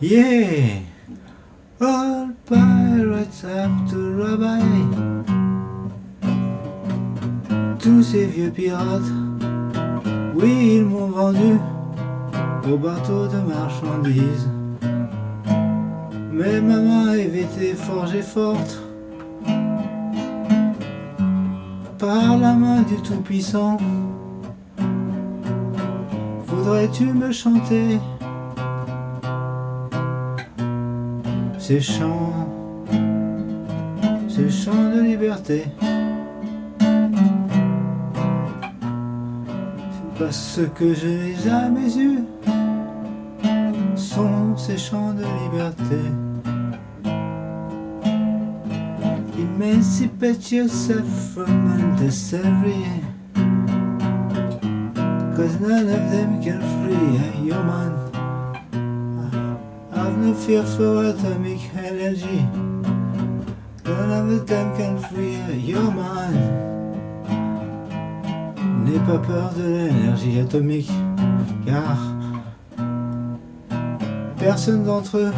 [0.00, 0.80] Yeah,
[1.80, 4.60] all pirates have to rabbi.
[7.78, 9.02] Tous ces vieux pirates,
[10.34, 11.60] oui, ils m'ont vendu
[12.68, 14.48] au bateau de marchandises.
[16.32, 18.82] Mais ma main avait été forgée forte
[21.98, 23.78] par la main du Tout-Puissant.
[26.46, 28.00] Voudrais-tu me chanter?
[31.66, 32.46] Ces chants,
[34.28, 35.64] ces chants de liberté
[40.18, 42.18] parce que je n'ai jamais eu
[43.96, 46.02] sont ces chants de liberté.
[49.38, 52.84] Emancipate yourself from under slavery.
[55.34, 58.13] Cause none of them can free a human.
[60.24, 62.46] No fear for atomic energy.
[64.46, 66.34] Them can free a human.
[68.84, 70.90] N'aie pas peur de l'énergie atomique,
[71.66, 71.98] car
[74.38, 75.32] personne d'entre eux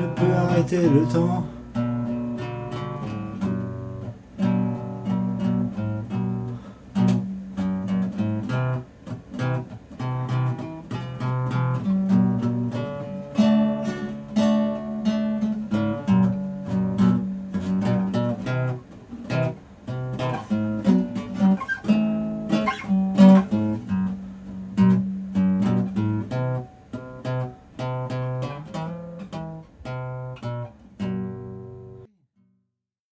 [0.00, 1.44] ne peut arrêter le temps.